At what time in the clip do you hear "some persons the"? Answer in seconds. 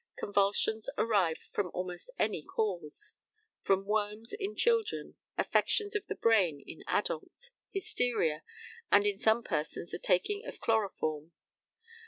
9.19-9.99